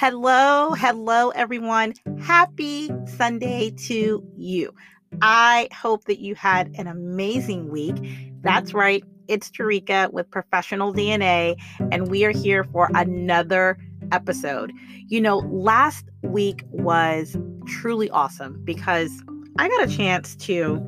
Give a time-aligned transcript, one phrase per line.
[0.00, 1.92] Hello, hello, everyone.
[2.22, 4.74] Happy Sunday to you.
[5.20, 7.96] I hope that you had an amazing week.
[8.40, 11.60] That's right, it's Tarika with Professional DNA,
[11.92, 13.76] and we are here for another
[14.10, 14.72] episode.
[15.08, 17.36] You know, last week was
[17.66, 19.10] truly awesome because
[19.58, 20.80] I got a chance to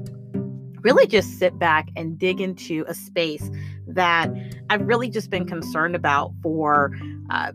[0.80, 3.51] really just sit back and dig into a space
[3.88, 4.30] that
[4.70, 6.97] I've really just been concerned about for
[7.29, 7.52] uh,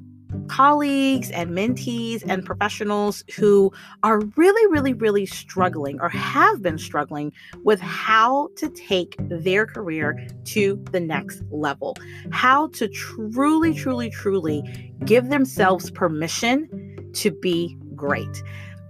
[0.48, 3.72] colleagues and mentees and professionals who
[4.04, 7.32] are really, really, really struggling or have been struggling
[7.64, 11.96] with how to take their career to the next level,
[12.32, 16.68] how to truly, truly, truly give themselves permission
[17.14, 18.44] to be great.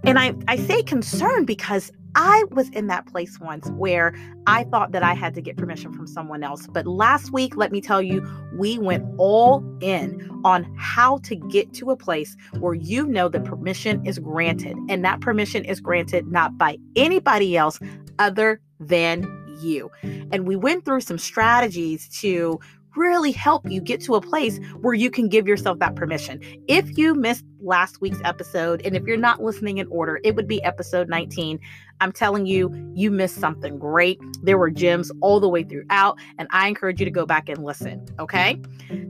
[0.04, 4.14] And I, I say concern because I was in that place once where
[4.46, 6.66] I thought that I had to get permission from someone else.
[6.66, 11.72] But last week, let me tell you, we went all in on how to get
[11.74, 14.76] to a place where you know that permission is granted.
[14.88, 17.78] And that permission is granted not by anybody else
[18.18, 19.26] other than
[19.60, 19.90] you.
[20.02, 22.60] And we went through some strategies to
[22.96, 26.40] really help you get to a place where you can give yourself that permission.
[26.68, 30.48] If you missed last week's episode, and if you're not listening in order, it would
[30.48, 31.58] be episode 19.
[32.00, 34.20] I'm telling you, you missed something great.
[34.42, 37.64] There were gems all the way throughout, and I encourage you to go back and
[37.64, 38.06] listen.
[38.18, 38.60] Okay.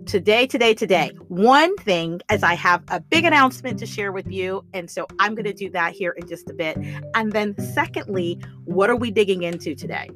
[0.07, 4.65] Today, today, today, one thing as I have a big announcement to share with you.
[4.73, 6.79] And so I'm going to do that here in just a bit.
[7.15, 10.09] And then, secondly, what are we digging into today?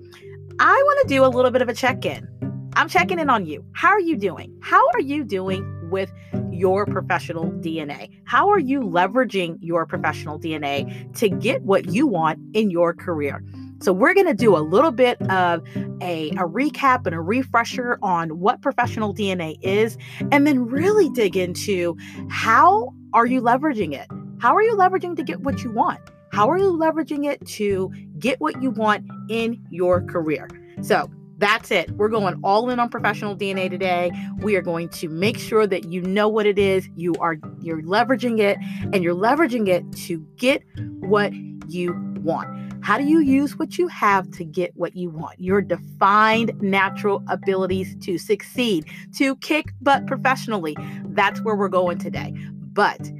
[0.58, 2.51] I want to do a little bit of a check in.
[2.74, 3.64] I'm checking in on you.
[3.72, 4.56] How are you doing?
[4.62, 6.10] How are you doing with
[6.50, 8.10] your professional DNA?
[8.24, 13.44] How are you leveraging your professional DNA to get what you want in your career?
[13.80, 15.66] So, we're going to do a little bit of
[16.00, 19.98] a, a recap and a refresher on what professional DNA is,
[20.30, 21.96] and then really dig into
[22.30, 24.06] how are you leveraging it?
[24.38, 26.00] How are you leveraging to get what you want?
[26.32, 30.48] How are you leveraging it to get what you want in your career?
[30.80, 31.10] So,
[31.42, 31.90] that's it.
[31.92, 34.12] We're going all in on professional DNA today.
[34.38, 36.88] We are going to make sure that you know what it is.
[36.94, 38.58] You are you're leveraging it
[38.92, 40.62] and you're leveraging it to get
[41.00, 41.32] what
[41.68, 42.48] you want.
[42.84, 45.40] How do you use what you have to get what you want?
[45.40, 48.86] Your defined natural abilities to succeed,
[49.16, 50.76] to kick butt professionally.
[51.06, 52.34] That's where we're going today.
[52.72, 53.10] But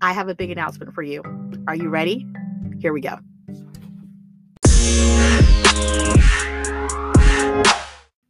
[0.00, 1.22] I have a big announcement for you.
[1.68, 2.26] Are you ready?
[2.80, 3.18] Here we go.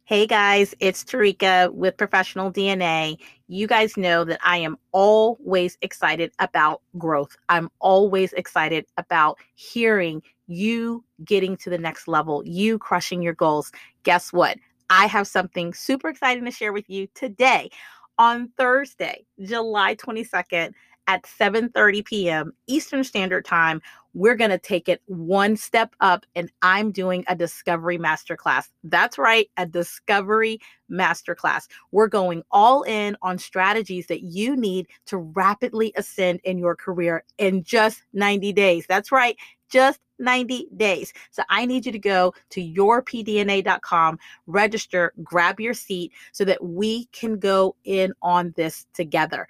[0.07, 3.17] Hey guys, it's Tarika with Professional DNA.
[3.49, 7.35] You guys know that I am always excited about growth.
[7.49, 13.73] I'm always excited about hearing you getting to the next level, you crushing your goals.
[14.03, 14.57] Guess what?
[14.89, 17.69] I have something super exciting to share with you today.
[18.17, 20.71] On Thursday, July 22nd,
[21.07, 22.53] at 7:30 p.m.
[22.67, 23.81] Eastern Standard Time,
[24.13, 28.69] we're going to take it one step up and I'm doing a discovery masterclass.
[28.83, 30.59] That's right, a discovery
[30.91, 31.67] masterclass.
[31.91, 37.23] We're going all in on strategies that you need to rapidly ascend in your career
[37.37, 38.85] in just 90 days.
[38.87, 39.37] That's right,
[39.69, 41.13] just 90 days.
[41.29, 47.05] So I need you to go to yourpdna.com, register, grab your seat so that we
[47.07, 49.47] can go in on this together.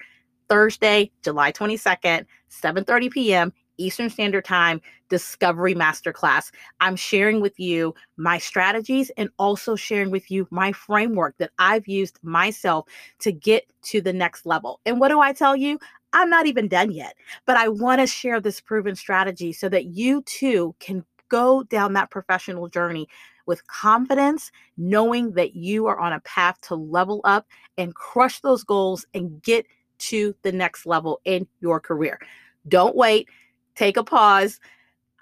[0.49, 3.53] Thursday, July 22nd, 7:30 p.m.
[3.77, 6.51] Eastern Standard Time Discovery Masterclass.
[6.81, 11.87] I'm sharing with you my strategies and also sharing with you my framework that I've
[11.87, 12.87] used myself
[13.19, 14.79] to get to the next level.
[14.85, 15.79] And what do I tell you?
[16.13, 17.15] I'm not even done yet,
[17.45, 21.93] but I want to share this proven strategy so that you too can go down
[21.93, 23.07] that professional journey
[23.45, 27.45] with confidence, knowing that you are on a path to level up
[27.77, 29.65] and crush those goals and get
[29.99, 32.19] to the next level in your career.
[32.67, 33.29] Don't wait,
[33.75, 34.59] take a pause.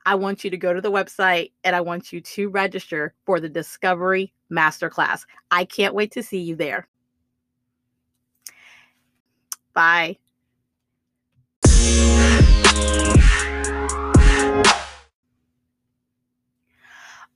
[0.05, 3.39] I want you to go to the website and I want you to register for
[3.39, 5.25] the Discovery Masterclass.
[5.49, 6.87] I can't wait to see you there.
[9.73, 10.17] Bye.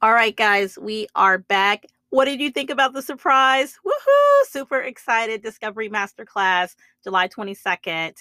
[0.02, 1.86] All right, guys, we are back.
[2.12, 3.78] What did you think about the surprise?
[3.86, 4.46] Woohoo!
[4.48, 5.44] Super excited.
[5.44, 8.16] Discovery Masterclass, July 22nd.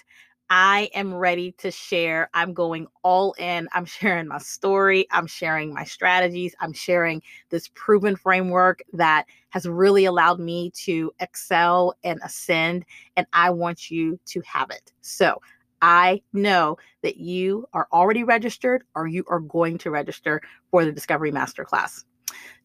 [0.50, 2.28] I am ready to share.
[2.34, 3.66] I'm going all in.
[3.72, 5.06] I'm sharing my story.
[5.10, 6.54] I'm sharing my strategies.
[6.60, 12.84] I'm sharing this proven framework that has really allowed me to excel and ascend.
[13.16, 14.92] And I want you to have it.
[15.00, 15.40] So
[15.80, 20.92] I know that you are already registered or you are going to register for the
[20.92, 22.04] Discovery Masterclass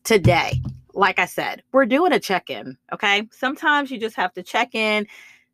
[0.04, 0.62] today
[0.94, 2.78] like I said, we're doing a check in.
[2.92, 3.28] Okay.
[3.32, 5.08] Sometimes you just have to check in,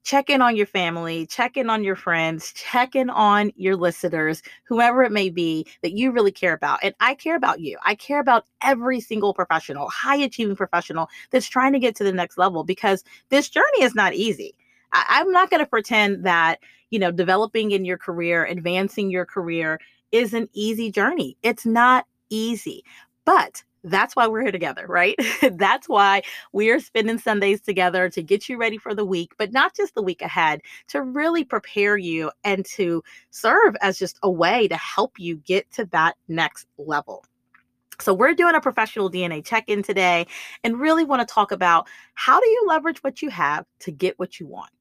[0.03, 4.41] check in on your family, check in on your friends, check in on your listeners,
[4.65, 6.79] whoever it may be that you really care about.
[6.83, 7.77] And I care about you.
[7.83, 12.13] I care about every single professional, high achieving professional that's trying to get to the
[12.13, 14.55] next level because this journey is not easy.
[14.91, 16.59] I- am not going to pretend that,
[16.89, 19.79] you know, developing in your career, advancing your career
[20.11, 21.37] is an easy journey.
[21.43, 22.83] It's not easy.
[23.25, 25.15] But that's why we're here together, right?
[25.53, 26.21] that's why
[26.51, 29.95] we are spending Sundays together to get you ready for the week, but not just
[29.95, 34.75] the week ahead, to really prepare you and to serve as just a way to
[34.75, 37.25] help you get to that next level.
[38.01, 40.25] So, we're doing a professional DNA check in today
[40.63, 44.17] and really want to talk about how do you leverage what you have to get
[44.17, 44.71] what you want?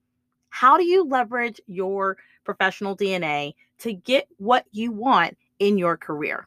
[0.51, 6.47] How do you leverage your professional DNA to get what you want in your career?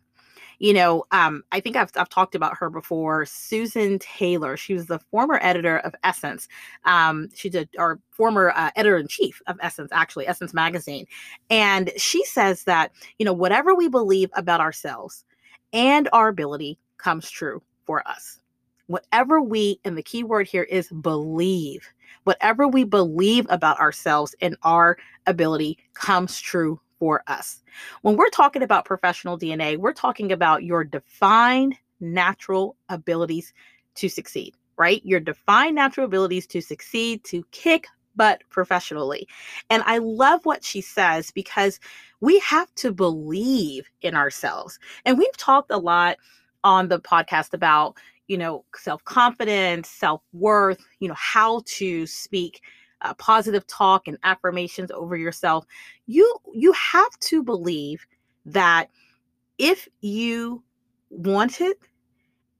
[0.62, 3.25] You know, um, I think I've, I've talked about her before.
[3.25, 6.48] Susan Taylor, she was the former editor of Essence.
[6.86, 11.08] Um, she's a or former uh, editor in chief of Essence, actually, Essence Magazine.
[11.50, 15.25] And she says that, you know, whatever we believe about ourselves
[15.74, 18.40] and our ability comes true for us.
[18.86, 21.92] Whatever we, and the key word here is believe,
[22.25, 27.63] whatever we believe about ourselves and our ability comes true for us.
[28.03, 33.56] When we're talking about professional DNA, we're talking about your defined natural abilities
[33.95, 35.01] to succeed, right?
[35.03, 39.27] Your defined natural abilities to succeed, to kick butt professionally.
[39.71, 41.80] And I love what she says because
[42.19, 44.77] we have to believe in ourselves.
[45.04, 46.18] And we've talked a lot
[46.63, 47.97] on the podcast about,
[48.27, 52.62] you know, self confidence, self worth, you know, how to speak
[53.01, 55.65] uh, positive talk and affirmations over yourself
[56.07, 58.06] you you have to believe
[58.45, 58.89] that
[59.57, 60.63] if you
[61.09, 61.77] want it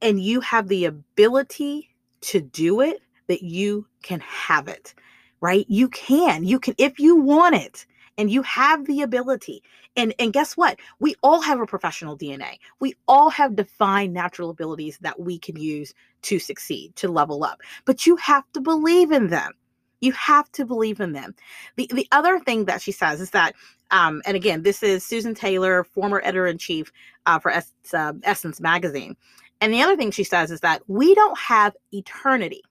[0.00, 1.90] and you have the ability
[2.20, 4.94] to do it that you can have it
[5.42, 5.66] right?
[5.68, 7.84] You can you can if you want it
[8.16, 9.62] and you have the ability.
[9.96, 10.78] And and guess what?
[11.00, 15.56] We all have a professional dna we all have defined natural abilities that we can
[15.56, 15.92] use
[16.22, 19.52] to succeed to level up but you have to believe in them
[20.02, 21.34] you have to believe in them.
[21.76, 23.54] The the other thing that she says is that,
[23.90, 26.92] um, and again, this is Susan Taylor, former editor in chief
[27.26, 29.16] uh, for es- uh, Essence magazine.
[29.60, 32.62] And the other thing she says is that we don't have eternity.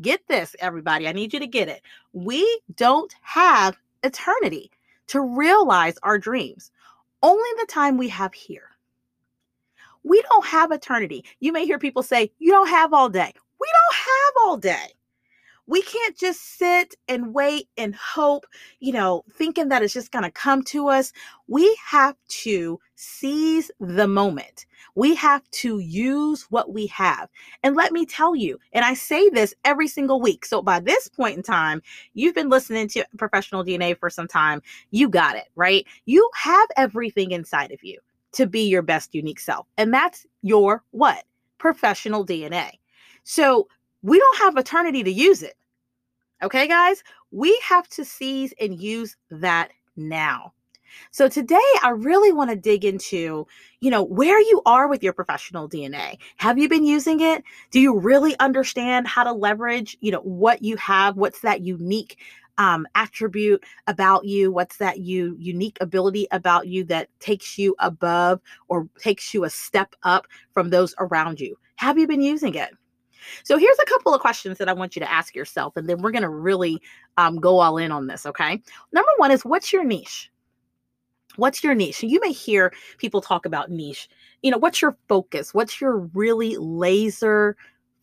[0.00, 1.08] Get this, everybody.
[1.08, 1.82] I need you to get it.
[2.12, 4.70] We don't have eternity
[5.08, 6.70] to realize our dreams.
[7.22, 8.68] Only the time we have here.
[10.02, 11.24] We don't have eternity.
[11.40, 13.32] You may hear people say, you don't have all day.
[13.60, 14.92] We don't have all day
[15.72, 18.44] we can't just sit and wait and hope,
[18.80, 21.14] you know, thinking that it's just going to come to us.
[21.48, 24.66] We have to seize the moment.
[24.96, 27.30] We have to use what we have.
[27.62, 30.44] And let me tell you, and I say this every single week.
[30.44, 31.80] So by this point in time,
[32.12, 34.60] you've been listening to professional DNA for some time.
[34.90, 35.86] You got it, right?
[36.04, 37.98] You have everything inside of you
[38.32, 39.66] to be your best unique self.
[39.78, 41.24] And that's your what?
[41.56, 42.72] Professional DNA.
[43.24, 43.68] So
[44.02, 45.54] we don't have eternity to use it.
[46.42, 50.52] Okay, guys, we have to seize and use that now.
[51.12, 53.46] So today I really want to dig into,
[53.80, 56.18] you know, where you are with your professional DNA.
[56.38, 57.44] Have you been using it?
[57.70, 61.16] Do you really understand how to leverage, you know, what you have?
[61.16, 62.18] What's that unique
[62.58, 64.50] um, attribute about you?
[64.50, 69.50] What's that you unique ability about you that takes you above or takes you a
[69.50, 71.56] step up from those around you?
[71.76, 72.74] Have you been using it?
[73.44, 76.02] So here's a couple of questions that I want you to ask yourself, and then
[76.02, 76.80] we're going to really
[77.16, 78.26] um, go all in on this.
[78.26, 78.60] Okay.
[78.92, 80.30] Number one is what's your niche?
[81.36, 82.02] What's your niche?
[82.02, 84.08] You may hear people talk about niche.
[84.42, 85.54] You know, what's your focus?
[85.54, 87.56] What's your really laser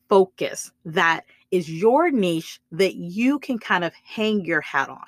[0.09, 5.05] focus that is your niche that you can kind of hang your hat on?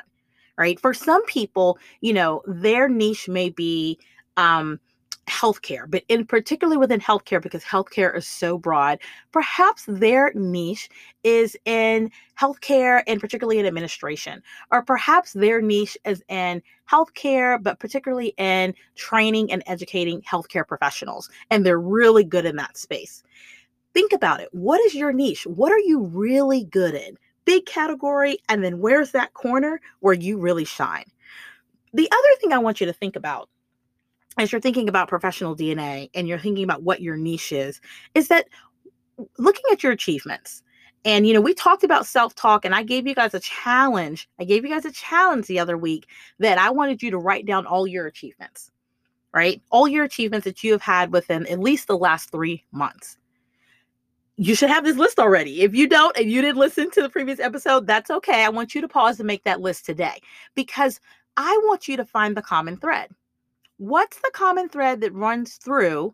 [0.57, 0.79] Right.
[0.79, 3.97] For some people, you know, their niche may be,
[4.37, 4.79] um,
[5.27, 8.99] healthcare, but in particularly within healthcare, because healthcare is so broad,
[9.31, 10.89] perhaps their niche
[11.23, 17.79] is in healthcare and particularly in administration, or perhaps their niche is in healthcare, but
[17.79, 23.23] particularly in training and educating healthcare professionals, and they're really good in that space.
[23.93, 24.49] Think about it.
[24.51, 25.45] What is your niche?
[25.45, 27.17] What are you really good in?
[27.45, 31.05] Big category, and then where's that corner where you really shine?
[31.93, 33.49] The other thing I want you to think about
[34.37, 37.81] as you're thinking about professional DNA and you're thinking about what your niche is,
[38.15, 38.47] is that
[39.37, 40.63] looking at your achievements.
[41.03, 44.29] And, you know, we talked about self talk, and I gave you guys a challenge.
[44.39, 46.07] I gave you guys a challenge the other week
[46.39, 48.71] that I wanted you to write down all your achievements,
[49.33, 49.61] right?
[49.71, 53.17] All your achievements that you have had within at least the last three months.
[54.37, 55.61] you should have this list already.
[55.61, 58.43] If you don't and you didn't listen to the previous episode, that's okay.
[58.43, 60.19] I want you to pause and make that list today
[60.55, 60.99] because
[61.37, 63.09] I want you to find the common thread.
[63.81, 66.13] What's the common thread that runs through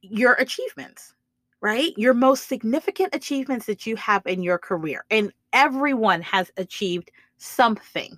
[0.00, 1.14] your achievements,
[1.60, 1.92] right?
[1.96, 5.04] Your most significant achievements that you have in your career.
[5.12, 8.16] And everyone has achieved something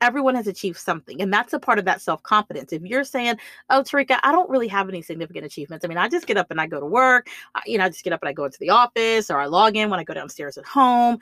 [0.00, 3.36] everyone has achieved something and that's a part of that self-confidence if you're saying
[3.70, 6.50] oh tarika i don't really have any significant achievements i mean i just get up
[6.50, 8.44] and i go to work I, you know i just get up and i go
[8.44, 11.18] into the office or i log in when i go downstairs at home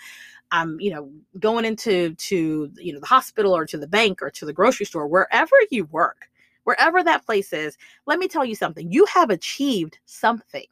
[0.52, 4.30] i'm you know going into to you know the hospital or to the bank or
[4.30, 6.28] to the grocery store wherever you work
[6.66, 10.66] wherever that place is let me tell you something you have achieved something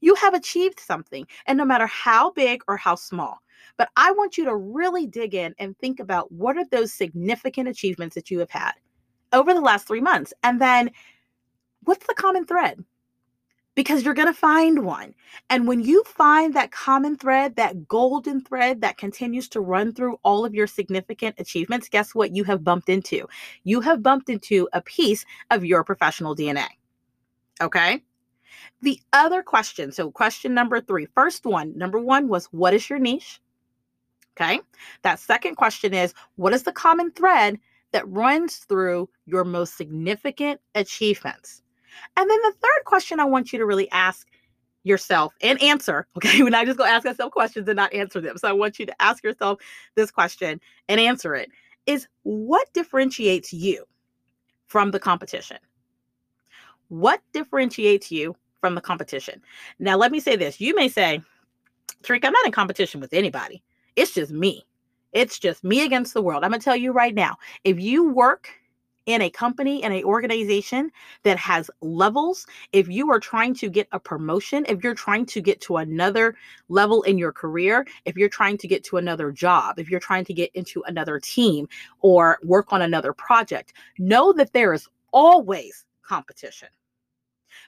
[0.00, 3.42] you have achieved something and no matter how big or how small
[3.76, 7.68] but I want you to really dig in and think about what are those significant
[7.68, 8.72] achievements that you have had
[9.32, 10.32] over the last three months?
[10.42, 10.90] And then
[11.84, 12.84] what's the common thread?
[13.74, 15.14] Because you're going to find one.
[15.48, 20.18] And when you find that common thread, that golden thread that continues to run through
[20.22, 23.26] all of your significant achievements, guess what you have bumped into?
[23.64, 26.66] You have bumped into a piece of your professional DNA.
[27.62, 28.02] Okay.
[28.82, 32.98] The other question, so question number three, first one, number one was what is your
[32.98, 33.40] niche?
[34.36, 34.60] Okay.
[35.02, 37.58] That second question is what is the common thread
[37.92, 41.62] that runs through your most significant achievements?
[42.16, 44.28] And then the third question I want you to really ask
[44.84, 46.06] yourself and answer.
[46.16, 46.42] Okay.
[46.42, 48.36] When I just go ask yourself questions and not answer them.
[48.38, 49.60] So I want you to ask yourself
[49.96, 51.50] this question and answer it
[51.86, 53.84] is what differentiates you
[54.66, 55.58] from the competition?
[56.88, 59.42] What differentiates you from the competition?
[59.78, 60.60] Now, let me say this.
[60.60, 61.20] You may say,
[62.02, 63.62] Tarika, I'm not in competition with anybody.
[63.96, 64.64] It's just me.
[65.12, 66.44] It's just me against the world.
[66.44, 68.48] I'm going to tell you right now if you work
[69.06, 70.90] in a company in a organization
[71.22, 75.40] that has levels if you are trying to get a promotion if you're trying to
[75.40, 76.36] get to another
[76.68, 80.24] level in your career if you're trying to get to another job if you're trying
[80.24, 81.68] to get into another team
[82.00, 86.68] or work on another project know that there is always competition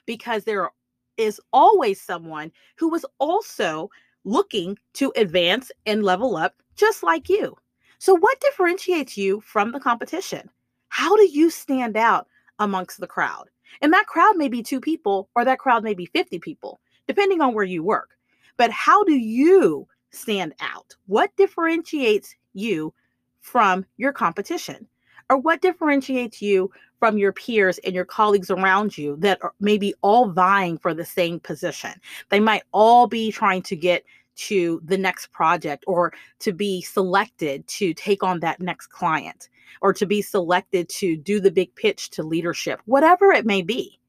[0.05, 0.69] because there
[1.17, 3.89] is always someone who is also
[4.23, 7.55] looking to advance and level up just like you.
[7.99, 10.49] So, what differentiates you from the competition?
[10.97, 12.25] How do you stand out
[12.57, 13.49] amongst the crowd?
[13.81, 17.41] And that crowd may be two people, or that crowd may be 50 people, depending
[17.41, 18.11] on where you work.
[18.55, 20.95] But how do you stand out?
[21.07, 22.93] What differentiates you
[23.41, 24.87] from your competition?
[25.29, 26.71] Or what differentiates you
[27.01, 31.03] from your peers and your colleagues around you that are maybe all vying for the
[31.03, 31.91] same position.
[32.29, 37.67] They might all be trying to get to the next project or to be selected
[37.67, 39.49] to take on that next client
[39.81, 43.99] or to be selected to do the big pitch to leadership, whatever it may be.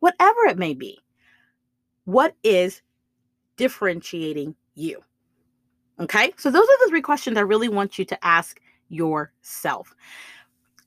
[0.00, 0.98] Whatever it may be.
[2.04, 2.82] What is
[3.56, 5.02] differentiating you?
[6.00, 9.94] Okay, so those are the three questions I really want you to ask yourself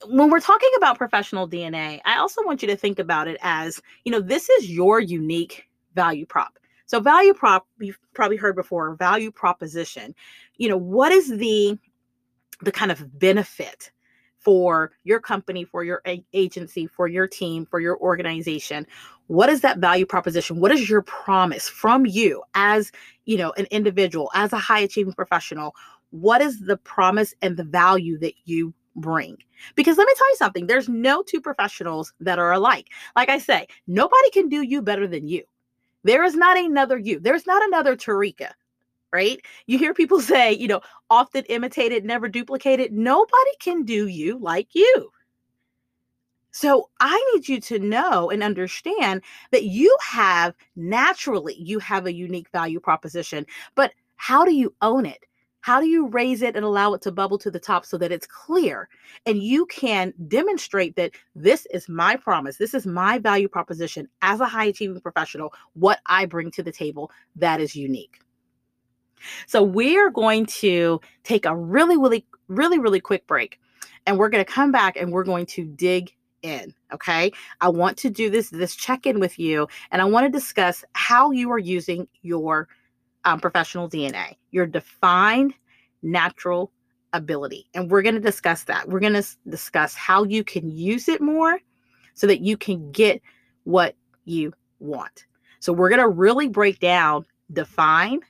[0.07, 3.81] when we're talking about professional DNA, I also want you to think about it as,
[4.03, 6.59] you know, this is your unique value prop.
[6.85, 10.13] So value prop you've probably heard before, value proposition.
[10.57, 11.77] You know, what is the
[12.61, 13.91] the kind of benefit
[14.45, 16.01] for your company, for your
[16.33, 18.87] agency, for your team, for your organization?
[19.27, 20.61] What is that value proposition?
[20.61, 22.91] What is your promise from you as,
[23.25, 25.75] you know, an individual, as a high achieving professional?
[26.11, 29.37] What is the promise and the value that you bring.
[29.75, 32.89] Because let me tell you something there's no two professionals that are alike.
[33.15, 35.43] Like I say, nobody can do you better than you.
[36.03, 38.51] There is not another you, there's not another Tarika.
[39.15, 39.39] Right?
[39.65, 42.91] You hear people say, you know, often imitated, never duplicated.
[42.91, 45.11] Nobody can do you like you.
[46.51, 52.13] So I need you to know and understand that you have naturally, you have a
[52.13, 53.45] unique value proposition,
[53.75, 55.25] but how do you own it?
[55.61, 58.11] How do you raise it and allow it to bubble to the top so that
[58.11, 58.87] it's clear
[59.25, 64.39] and you can demonstrate that this is my promise, this is my value proposition as
[64.39, 68.19] a high achieving professional, what I bring to the table that is unique.
[69.47, 73.59] So we are going to take a really, really, really, really quick break
[74.05, 77.31] and we're going to come back and we're going to dig in okay
[77.61, 80.83] i want to do this this check in with you and i want to discuss
[80.93, 82.67] how you are using your
[83.25, 85.53] um, professional DNA, your defined
[86.01, 86.71] natural
[87.13, 87.67] ability.
[87.73, 88.87] And we're going to discuss that.
[88.87, 91.59] We're going to discuss how you can use it more
[92.13, 93.21] so that you can get
[93.63, 93.95] what
[94.25, 95.25] you want.
[95.59, 98.21] So we're going to really break down define,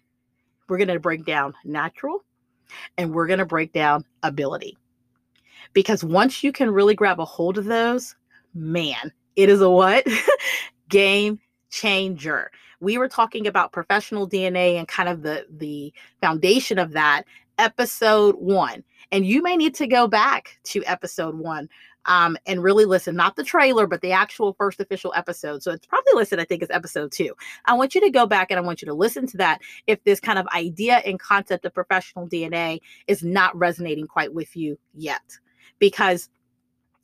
[0.68, 2.24] we're going to break down natural,
[2.98, 4.78] and we're going to break down ability.
[5.74, 8.16] Because once you can really grab a hold of those,
[8.54, 10.06] man, it is a what?
[10.90, 12.52] Game changer.
[12.80, 17.24] We were talking about professional DNA and kind of the the foundation of that
[17.58, 18.84] episode 1.
[19.12, 21.70] And you may need to go back to episode 1
[22.06, 25.64] um, and really listen, not the trailer, but the actual first official episode.
[25.64, 27.34] So it's probably listed, I think, as episode two.
[27.66, 30.04] I want you to go back and I want you to listen to that if
[30.04, 34.78] this kind of idea and concept of professional DNA is not resonating quite with you
[34.94, 35.40] yet,
[35.80, 36.30] because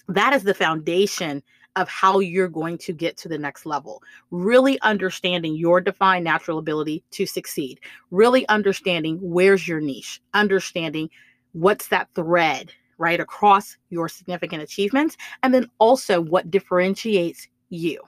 [0.08, 1.42] that is the foundation
[1.78, 4.04] of how you're going to get to the next level.
[4.30, 7.80] Really understanding your defined natural ability to succeed,
[8.12, 11.10] really understanding where's your niche, understanding
[11.54, 18.00] what's that thread right across your significant achievements and then also what differentiates you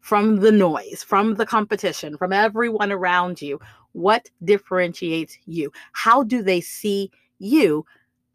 [0.00, 3.58] from the noise from the competition from everyone around you.
[3.92, 5.72] What differentiates you?
[5.92, 7.10] How do they see
[7.40, 7.84] you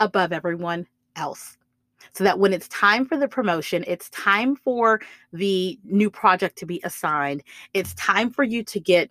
[0.02, 0.86] above everyone
[1.16, 1.58] else?
[2.12, 5.00] So that when it's time for the promotion, it's time for
[5.32, 7.42] the new project to be assigned,
[7.74, 9.10] it's time for you to get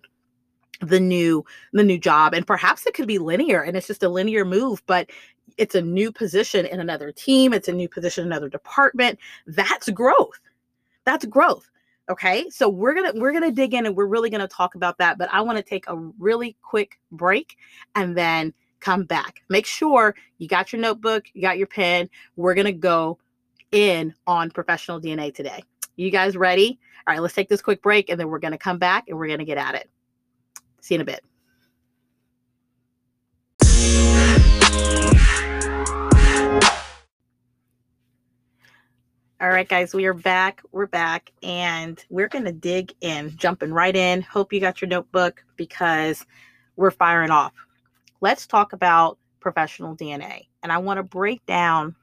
[0.81, 4.09] the new the new job and perhaps it could be linear and it's just a
[4.09, 5.09] linear move but
[5.57, 9.19] it's a new position in another team, it's a new position in another department.
[9.47, 10.39] That's growth.
[11.05, 11.69] That's growth.
[12.09, 12.49] Okay?
[12.49, 15.29] So we're to we're to dig in and we're really to talk about that, but
[15.31, 17.57] I want to take a really quick break
[17.95, 19.41] and then come back.
[19.49, 22.09] Make sure you got your notebook, you got your pen.
[22.35, 23.19] We're to go
[23.71, 25.63] in on professional DNA today.
[25.95, 26.79] You guys ready?
[27.07, 29.27] All right, let's take this quick break and then we're to come back and we're
[29.39, 29.89] to get at it.
[30.81, 31.23] See you in a bit.
[39.41, 40.61] All right, guys, we are back.
[40.71, 44.21] We're back and we're going to dig in, jumping right in.
[44.21, 46.23] Hope you got your notebook because
[46.75, 47.53] we're firing off.
[48.21, 50.47] Let's talk about professional DNA.
[50.61, 51.95] And I want to break down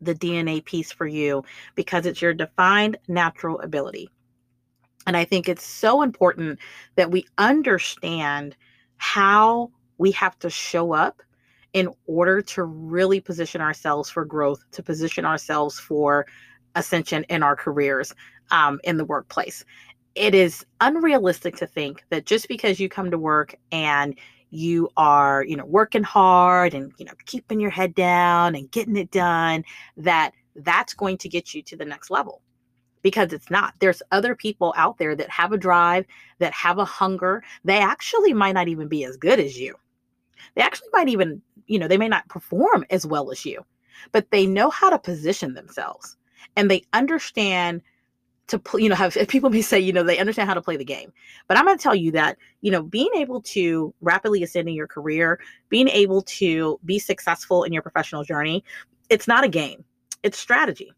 [0.00, 1.44] the DNA piece for you
[1.74, 4.08] because it's your defined natural ability.
[5.10, 6.60] And I think it's so important
[6.94, 8.54] that we understand
[8.98, 11.20] how we have to show up
[11.72, 16.26] in order to really position ourselves for growth, to position ourselves for
[16.76, 18.14] ascension in our careers
[18.52, 19.64] um, in the workplace.
[20.14, 24.16] It is unrealistic to think that just because you come to work and
[24.50, 28.94] you are, you know, working hard and, you know, keeping your head down and getting
[28.94, 29.64] it done,
[29.96, 32.42] that that's going to get you to the next level
[33.02, 33.74] because it's not.
[33.78, 36.06] There's other people out there that have a drive,
[36.38, 37.42] that have a hunger.
[37.64, 39.74] They actually might not even be as good as you.
[40.54, 43.64] They actually might even you know, they may not perform as well as you,
[44.10, 46.16] but they know how to position themselves
[46.56, 47.80] and they understand
[48.48, 50.84] to you know, have people may say, you know, they understand how to play the
[50.84, 51.12] game.
[51.46, 54.74] But I'm going to tell you that, you know, being able to rapidly ascend in
[54.74, 58.64] your career, being able to be successful in your professional journey,
[59.08, 59.84] it's not a game,
[60.24, 60.92] it's strategy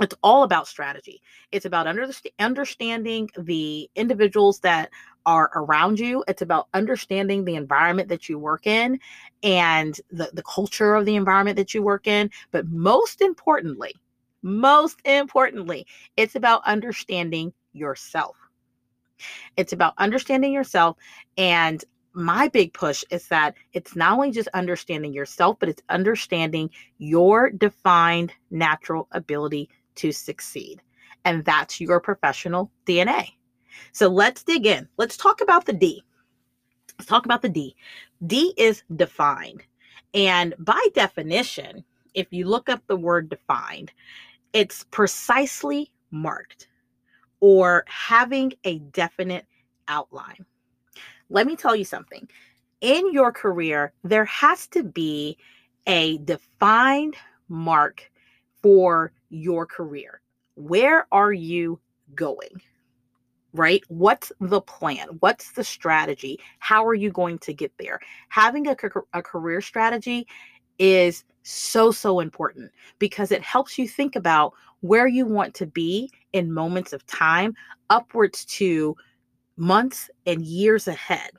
[0.00, 1.22] it's all about strategy.
[1.52, 4.90] It's about under, understanding the individuals that
[5.24, 6.24] are around you.
[6.26, 8.98] It's about understanding the environment that you work in
[9.44, 12.30] and the, the culture of the environment that you work in.
[12.50, 13.94] But most importantly,
[14.42, 18.36] most importantly, it's about understanding yourself.
[19.56, 20.96] It's about understanding yourself
[21.38, 26.70] and my big push is that it's not only just understanding yourself, but it's understanding
[26.98, 30.82] your defined natural ability to succeed.
[31.24, 33.28] And that's your professional DNA.
[33.92, 34.88] So let's dig in.
[34.96, 36.02] Let's talk about the D.
[36.98, 37.74] Let's talk about the D.
[38.26, 39.62] D is defined.
[40.12, 43.92] And by definition, if you look up the word defined,
[44.52, 46.68] it's precisely marked
[47.40, 49.46] or having a definite
[49.88, 50.46] outline.
[51.28, 52.28] Let me tell you something.
[52.80, 55.36] In your career, there has to be
[55.86, 57.16] a defined
[57.48, 58.10] mark
[58.64, 60.22] for your career.
[60.54, 61.78] Where are you
[62.14, 62.62] going?
[63.52, 63.82] Right?
[63.88, 65.06] What's the plan?
[65.20, 66.40] What's the strategy?
[66.60, 68.00] How are you going to get there?
[68.30, 68.76] Having a,
[69.12, 70.26] a career strategy
[70.78, 76.10] is so, so important because it helps you think about where you want to be
[76.32, 77.54] in moments of time,
[77.90, 78.96] upwards to
[79.58, 81.32] months and years ahead.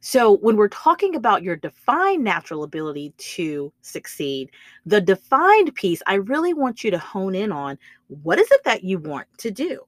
[0.00, 4.50] So, when we're talking about your defined natural ability to succeed,
[4.86, 8.84] the defined piece, I really want you to hone in on what is it that
[8.84, 9.80] you want to do?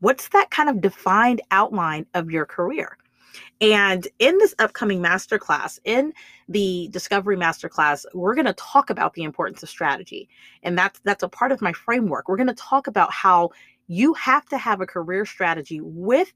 [0.00, 2.98] What's that kind of defined outline of your career?
[3.60, 6.12] And in this upcoming masterclass, in
[6.48, 10.28] the Discovery Masterclass, we're going to talk about the importance of strategy.
[10.62, 12.28] And that's that's a part of my framework.
[12.28, 13.50] We're going to talk about how
[13.86, 16.32] you have to have a career strategy with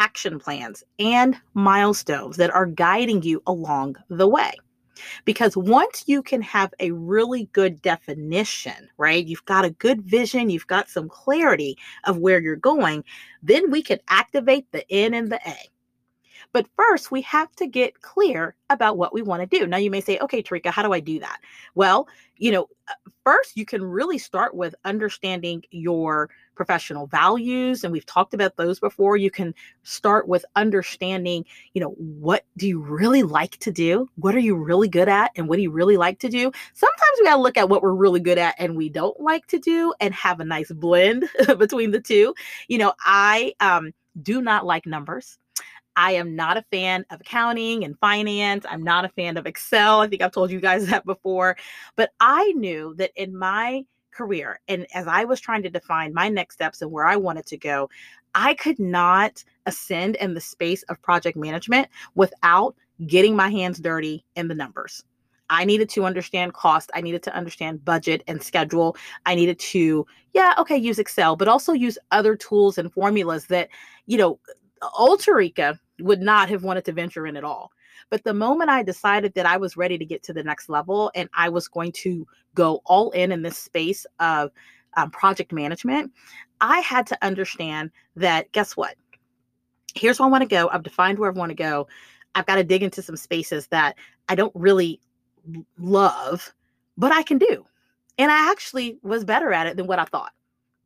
[0.00, 4.52] action plans and milestones that are guiding you along the way.
[5.24, 9.26] Because once you can have a really good definition, right?
[9.26, 13.04] You've got a good vision, you've got some clarity of where you're going,
[13.42, 15.56] then we can activate the N and the A.
[16.52, 19.66] But first, we have to get clear about what we want to do.
[19.66, 21.40] Now, you may say, okay, Tarika, how do I do that?
[21.74, 27.84] Well, you know, uh, first, you can really start with understanding your professional values.
[27.84, 29.16] And we've talked about those before.
[29.16, 34.08] You can start with understanding, you know, what do you really like to do?
[34.16, 35.30] What are you really good at?
[35.36, 36.52] And what do you really like to do?
[36.74, 39.46] Sometimes we got to look at what we're really good at and we don't like
[39.46, 42.34] to do and have a nice blend between the two.
[42.68, 45.38] You know, I um, do not like numbers.
[45.96, 48.64] I am not a fan of accounting and finance.
[48.68, 50.00] I'm not a fan of Excel.
[50.00, 51.56] I think I've told you guys that before.
[51.96, 56.28] But I knew that in my career and as I was trying to define my
[56.28, 57.88] next steps and where I wanted to go,
[58.34, 62.74] I could not ascend in the space of project management without
[63.06, 65.04] getting my hands dirty in the numbers.
[65.50, 66.90] I needed to understand cost.
[66.94, 68.96] I needed to understand budget and schedule.
[69.26, 73.68] I needed to, yeah, okay, use Excel, but also use other tools and formulas that,
[74.06, 74.38] you know,
[74.98, 77.70] old Tarika would not have wanted to venture in at all.
[78.08, 81.10] But the moment I decided that I was ready to get to the next level
[81.14, 84.50] and I was going to go all in in this space of
[84.96, 86.12] um, project management,
[86.60, 88.96] I had to understand that guess what?
[89.94, 90.68] Here's where I want to go.
[90.72, 91.88] I've defined where I want to go.
[92.34, 93.96] I've got to dig into some spaces that
[94.28, 95.00] I don't really
[95.78, 96.52] love,
[96.96, 97.64] but I can do.
[98.18, 100.32] And I actually was better at it than what I thought.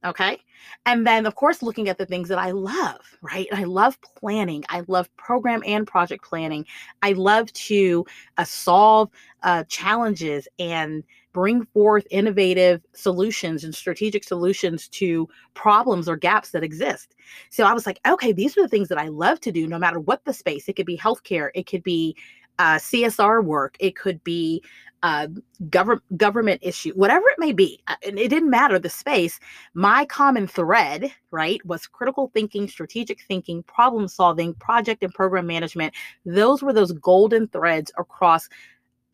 [0.04, 0.38] Okay.
[0.84, 3.46] And then, of course, looking at the things that I love, right?
[3.52, 4.62] I love planning.
[4.68, 6.66] I love program and project planning.
[7.02, 8.04] I love to
[8.36, 9.08] uh, solve
[9.42, 16.62] uh, challenges and bring forth innovative solutions and strategic solutions to problems or gaps that
[16.62, 17.14] exist.
[17.50, 19.78] So I was like, okay, these are the things that I love to do no
[19.78, 20.68] matter what the space.
[20.68, 22.14] It could be healthcare, it could be
[22.58, 24.62] uh, CSR work, it could be
[25.02, 25.28] uh,
[25.68, 29.38] government government issue, whatever it may be, uh, and it didn't matter the space.
[29.74, 35.92] My common thread, right, was critical thinking, strategic thinking, problem solving, project and program management.
[36.24, 38.48] Those were those golden threads across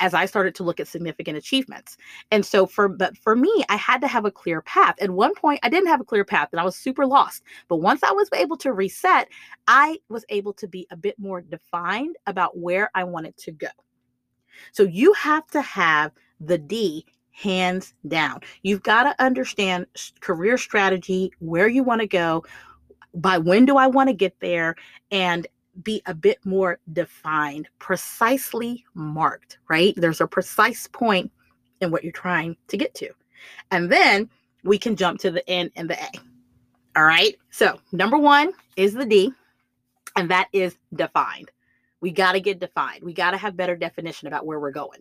[0.01, 1.97] as I started to look at significant achievements.
[2.31, 4.97] And so for but for me, I had to have a clear path.
[5.01, 7.43] At one point, I didn't have a clear path and I was super lost.
[7.69, 9.29] But once I was able to reset,
[9.69, 13.69] I was able to be a bit more defined about where I wanted to go.
[14.73, 18.41] So you have to have the D hands down.
[18.63, 19.87] You've got to understand
[20.21, 22.45] career strategy, where you want to go,
[23.15, 24.77] by when do I want to get there,
[25.11, 25.47] and
[25.83, 29.95] be a bit more defined, precisely marked, right?
[29.97, 31.31] There's a precise point
[31.81, 33.11] in what you're trying to get to.
[33.71, 34.29] And then
[34.65, 36.11] we can jump to the N and the A.
[36.97, 37.37] All right.
[37.51, 39.33] So, number one is the D,
[40.17, 41.51] and that is defined.
[42.01, 43.05] We got to get defined.
[43.05, 45.01] We got to have better definition about where we're going.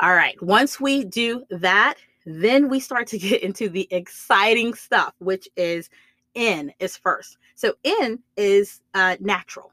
[0.00, 0.40] All right.
[0.42, 5.88] Once we do that, then we start to get into the exciting stuff, which is
[6.34, 7.38] N is first.
[7.58, 9.72] So N is uh, natural.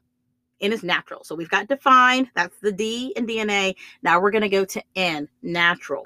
[0.60, 1.22] N is natural.
[1.22, 3.76] So we've got defined, that's the D in DNA.
[4.02, 6.02] Now we're going to go to N, natural.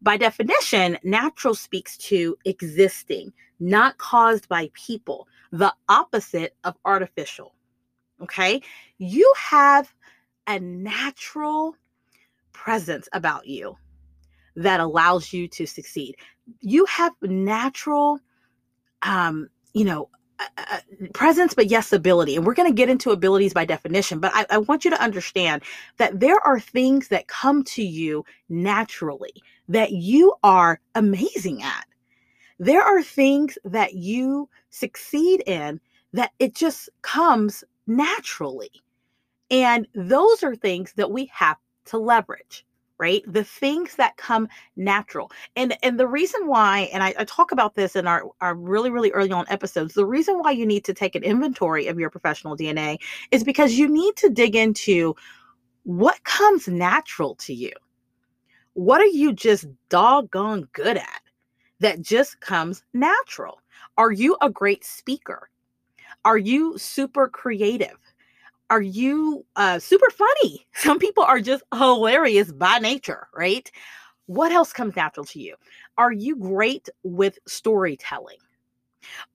[0.00, 7.54] By definition, natural speaks to existing, not caused by people, the opposite of artificial.
[8.22, 8.62] Okay.
[8.96, 9.92] You have
[10.46, 11.76] a natural
[12.54, 13.76] presence about you
[14.56, 16.16] that allows you to succeed.
[16.60, 18.18] You have natural,
[19.02, 20.08] um, you know,
[20.58, 22.36] uh, uh presence, but yes, ability.
[22.36, 25.02] And we're going to get into abilities by definition, but I, I want you to
[25.02, 25.62] understand
[25.98, 29.34] that there are things that come to you naturally
[29.68, 31.86] that you are amazing at.
[32.58, 35.80] There are things that you succeed in
[36.12, 38.70] that it just comes naturally.
[39.50, 42.64] And those are things that we have to leverage
[43.02, 43.24] right?
[43.26, 45.32] The things that come natural.
[45.56, 48.90] And and the reason why and I, I, talk about this in our, our really
[48.90, 52.10] really early on episodes the reason why you need to take an inventory of your
[52.10, 52.98] professional dna
[53.32, 55.16] is because you need to dig into
[55.82, 57.72] what comes natural to you.
[58.74, 61.22] What are you just doggone good at
[61.80, 63.60] that just comes natural?
[63.96, 65.50] Are you a great speaker?
[66.24, 67.98] Are you super creative?
[68.70, 70.66] Are you uh, super funny?
[70.74, 73.70] Some people are just hilarious by nature, right?
[74.26, 75.56] What else comes natural to you?
[75.98, 78.38] Are you great with storytelling?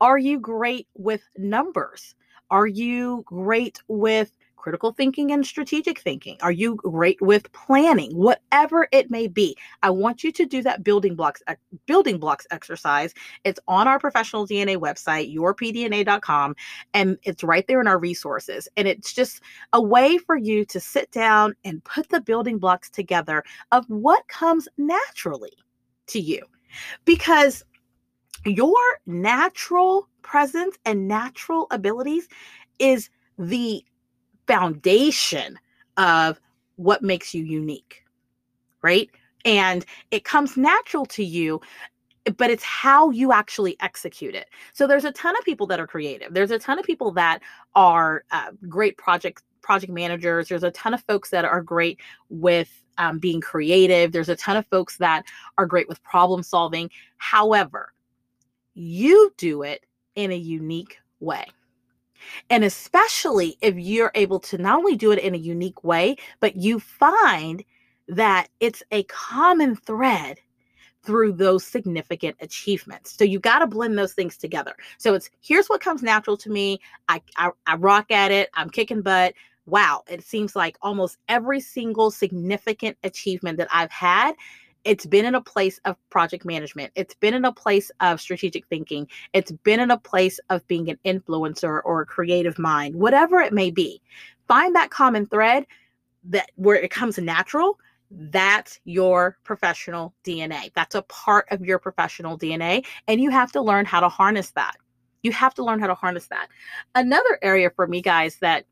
[0.01, 2.15] Are you great with numbers?
[2.51, 6.37] Are you great with critical thinking and strategic thinking?
[6.41, 8.15] Are you great with planning?
[8.15, 11.41] Whatever it may be, I want you to do that building blocks
[11.85, 13.13] building blocks exercise.
[13.43, 16.55] It's on our professional DNA website, yourpdna.com,
[16.93, 18.67] and it's right there in our resources.
[18.75, 19.41] And it's just
[19.73, 24.27] a way for you to sit down and put the building blocks together of what
[24.27, 25.53] comes naturally
[26.07, 26.41] to you.
[27.05, 27.63] Because
[28.45, 32.27] your natural presence and natural abilities
[32.79, 33.83] is the
[34.47, 35.59] foundation
[35.97, 36.39] of
[36.77, 38.03] what makes you unique,
[38.81, 39.09] right?
[39.45, 41.61] And it comes natural to you,
[42.37, 44.47] but it's how you actually execute it.
[44.73, 46.33] So there's a ton of people that are creative.
[46.33, 47.41] There's a ton of people that
[47.75, 50.47] are uh, great project project managers.
[50.47, 54.11] There's a ton of folks that are great with um, being creative.
[54.11, 55.25] There's a ton of folks that
[55.57, 56.89] are great with problem solving.
[57.17, 57.93] However,
[58.73, 61.45] you do it in a unique way.
[62.49, 66.55] And especially if you're able to not only do it in a unique way, but
[66.55, 67.63] you find
[68.07, 70.39] that it's a common thread
[71.03, 73.15] through those significant achievements.
[73.17, 74.75] So you got to blend those things together.
[74.97, 76.79] So it's here's what comes natural to me.
[77.07, 78.49] I, I, I rock at it.
[78.53, 79.33] I'm kicking butt.
[79.65, 84.33] Wow, it seems like almost every single significant achievement that I've had
[84.87, 86.93] it's been in a place of project management.
[86.95, 89.07] It's been in a place of strategic thinking.
[89.33, 93.51] It's been in a place of being an influencer or a creative mind, whatever it
[93.51, 94.01] may be.
[94.47, 95.67] Find that common thread
[96.29, 97.77] that where it comes natural.
[98.09, 100.71] That's your professional DNA.
[100.73, 102.85] That's a part of your professional DNA.
[103.09, 104.77] And you have to learn how to harness that.
[105.21, 106.47] You have to learn how to harness that.
[106.95, 108.65] Another area for me, guys, that,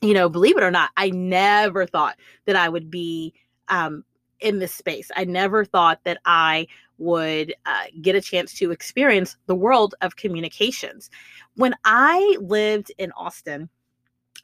[0.00, 3.34] you know, believe it or not, I never thought that I would be
[3.68, 4.04] um,
[4.42, 5.10] in this space.
[5.16, 6.66] I never thought that I
[6.98, 11.10] would uh, get a chance to experience the world of communications.
[11.56, 13.68] When I lived in Austin,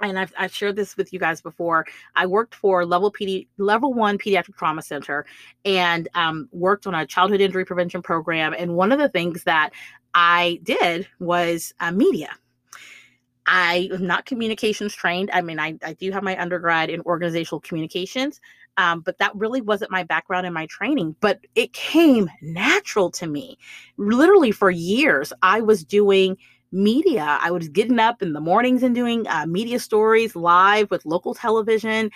[0.00, 1.84] and I've, I've shared this with you guys before.
[2.14, 5.26] I worked for level PD, level one pediatric trauma center,
[5.64, 8.54] and um, worked on a childhood injury prevention program.
[8.56, 9.70] And one of the things that
[10.14, 12.30] I did was uh, media.
[13.50, 15.30] I am not communications trained.
[15.32, 18.42] I mean, I, I do have my undergrad in organizational communications,
[18.76, 21.16] um, but that really wasn't my background and my training.
[21.20, 23.56] But it came natural to me.
[23.96, 26.36] Literally for years, I was doing
[26.72, 27.38] media.
[27.40, 31.32] I was getting up in the mornings and doing uh, media stories live with local
[31.34, 32.10] television.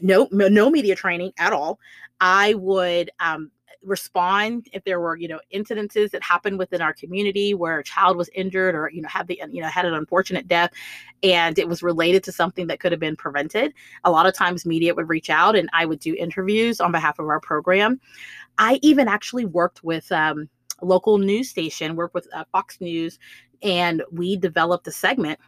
[0.00, 1.80] No, no media training at all.
[2.18, 3.50] I would um,
[3.88, 8.16] respond if there were you know incidences that happened within our community where a child
[8.16, 10.70] was injured or you know had the you know had an unfortunate death
[11.22, 13.72] and it was related to something that could have been prevented
[14.04, 17.18] a lot of times media would reach out and i would do interviews on behalf
[17.18, 18.00] of our program.
[18.58, 20.48] I even actually worked with um,
[20.80, 23.18] a local news station worked with uh, fox news
[23.62, 25.38] and we developed a segment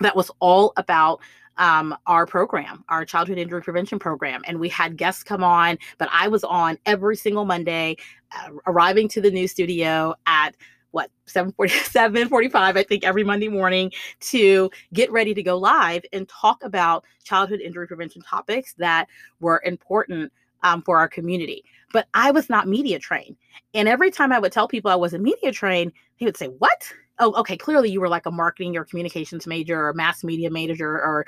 [0.00, 1.20] that was all about
[1.56, 4.42] um, our program, our childhood injury prevention program.
[4.46, 7.96] And we had guests come on, but I was on every single Monday,
[8.32, 10.56] uh, arriving to the new studio at
[10.90, 13.90] what 747 45 i think every monday morning
[14.20, 19.08] to get ready to go live and talk about childhood injury prevention topics that
[19.40, 23.36] were important um, for our community but i was not media trained
[23.74, 25.90] and every time i would tell people i wasn't media trained
[26.20, 29.88] they would say what oh, okay, clearly you were like a marketing or communications major
[29.88, 31.26] or mass media major or,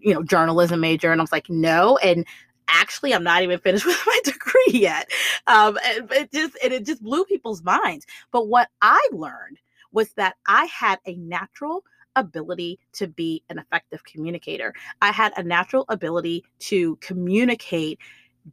[0.00, 1.12] you know, journalism major.
[1.12, 1.96] And I was like, no.
[1.98, 2.26] And
[2.68, 5.08] actually, I'm not even finished with my degree yet.
[5.46, 8.06] Um, and it just, and it just blew people's minds.
[8.32, 9.58] But what I learned
[9.92, 11.84] was that I had a natural
[12.16, 14.74] ability to be an effective communicator.
[15.02, 17.98] I had a natural ability to communicate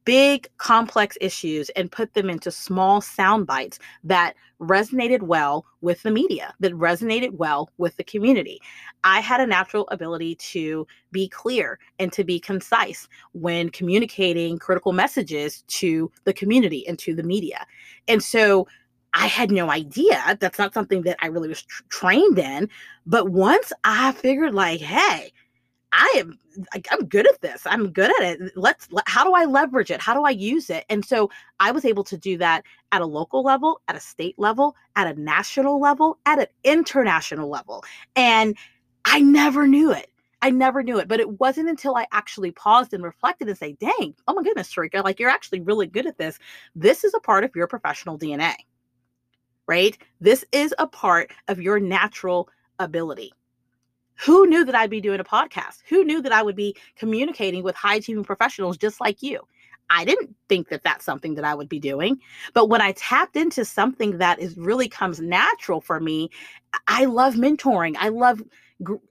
[0.06, 6.12] big complex issues and put them into small sound bites that resonated well with the
[6.12, 8.60] media that resonated well with the community
[9.04, 14.94] i had a natural ability to be clear and to be concise when communicating critical
[14.94, 17.66] messages to the community and to the media
[18.08, 18.68] and so
[19.16, 20.38] I had no idea.
[20.40, 22.68] That's not something that I really was tr- trained in.
[23.06, 25.32] But once I figured, like, hey,
[25.94, 26.40] I am
[26.92, 27.62] I'm good at this.
[27.66, 28.58] I'm good at it.
[28.58, 30.02] Let's how do I leverage it?
[30.02, 30.86] How do I use it?
[30.90, 31.30] And so
[31.60, 35.08] I was able to do that at a local level, at a state level, at
[35.08, 37.84] a national level, at an international level.
[38.16, 38.58] And
[39.06, 40.10] I never knew it.
[40.42, 43.78] I never knew it, but it wasn't until I actually paused and reflected and say,
[43.80, 46.38] dang, oh my goodness, Tarika, like you're actually really good at this.
[46.76, 48.56] This is a part of your professional DNA,
[49.68, 49.98] right?
[50.20, 53.32] This is a part of your natural ability.
[54.26, 55.82] Who knew that I'd be doing a podcast?
[55.90, 59.40] Who knew that I would be communicating with high achieving professionals just like you?
[59.90, 62.20] I didn't think that that's something that I would be doing.
[62.54, 66.30] But when I tapped into something that is really comes natural for me,
[66.88, 67.96] I love mentoring.
[68.00, 68.42] I love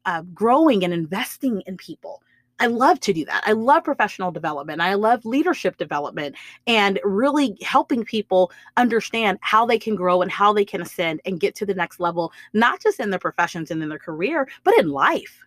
[0.06, 2.22] uh, growing and investing in people
[2.62, 3.42] I love to do that.
[3.44, 4.80] I love professional development.
[4.80, 6.36] I love leadership development
[6.68, 11.40] and really helping people understand how they can grow and how they can ascend and
[11.40, 14.78] get to the next level, not just in their professions and in their career, but
[14.78, 15.40] in life.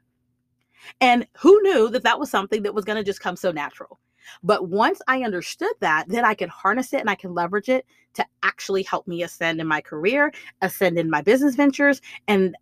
[1.00, 3.98] And who knew that that was something that was going to just come so natural?
[4.44, 7.86] But once I understood that, then I can harness it and I can leverage it
[8.16, 12.56] to actually help me ascend in my career, ascend in my business ventures, and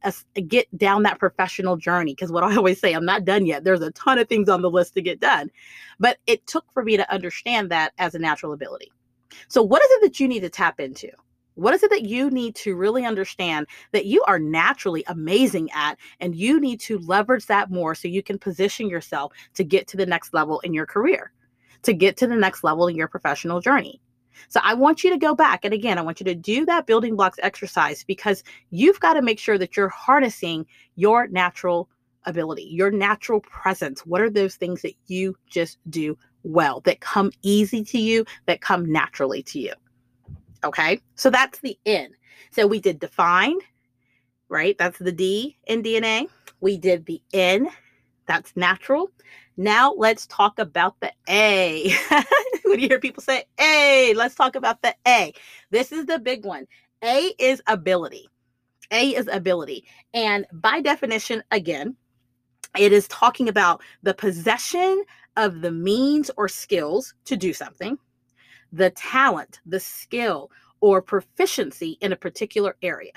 [0.47, 2.13] get down that professional journey.
[2.13, 3.63] Because what I always say, I'm not done yet.
[3.63, 5.51] There's a ton of things on the list to get done.
[5.99, 8.91] But it took for me to understand that as a natural ability.
[9.47, 11.09] So, what is it that you need to tap into?
[11.55, 15.99] What is it that you need to really understand that you are naturally amazing at,
[16.19, 19.97] and you need to leverage that more so you can position yourself to get to
[19.97, 21.31] the next level in your career?
[21.83, 24.01] To get to the next level in your professional journey.
[24.49, 25.63] So I want you to go back.
[25.63, 29.21] And again, I want you to do that building blocks exercise because you've got to
[29.21, 30.65] make sure that you're harnessing
[30.95, 31.89] your natural
[32.25, 34.05] ability, your natural presence.
[34.05, 38.61] What are those things that you just do well, that come easy to you, that
[38.61, 39.73] come naturally to you?
[40.63, 40.99] Okay.
[41.15, 42.09] So that's the N.
[42.51, 43.61] So we did defined,
[44.49, 44.77] right?
[44.77, 46.27] That's the D in DNA.
[46.61, 47.67] We did the N,
[48.25, 49.11] that's natural.
[49.57, 51.93] Now let's talk about the A.
[52.65, 55.33] when you hear people say A, let's talk about the A.
[55.69, 56.65] This is the big one.
[57.03, 58.27] A is ability.
[58.91, 59.85] A is ability.
[60.13, 61.95] And by definition, again,
[62.77, 65.03] it is talking about the possession
[65.37, 67.97] of the means or skills to do something,
[68.71, 70.49] the talent, the skill,
[70.81, 73.13] or proficiency in a particular area.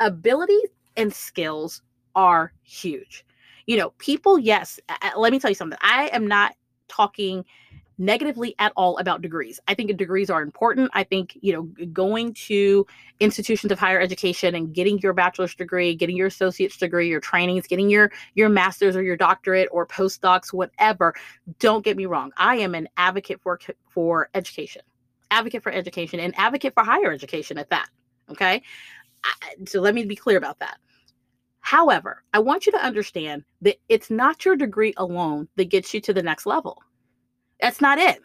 [0.00, 0.60] Ability
[0.96, 1.82] and skills
[2.14, 3.24] are huge
[3.66, 4.78] you know, people, yes,
[5.16, 5.78] let me tell you something.
[5.82, 6.54] I am not
[6.88, 7.44] talking
[7.96, 9.60] negatively at all about degrees.
[9.68, 10.90] I think degrees are important.
[10.94, 12.86] I think, you know, going to
[13.20, 17.66] institutions of higher education and getting your bachelor's degree, getting your associate's degree, your trainings,
[17.66, 21.14] getting your your master's or your doctorate or postdocs, whatever.
[21.60, 22.32] Don't get me wrong.
[22.36, 24.82] I am an advocate for for education.
[25.30, 27.88] Advocate for education and advocate for higher education at that.
[28.28, 28.62] Okay?
[29.66, 30.78] So let me be clear about that.
[31.64, 36.00] However, I want you to understand that it's not your degree alone that gets you
[36.02, 36.82] to the next level.
[37.58, 38.20] That's not it.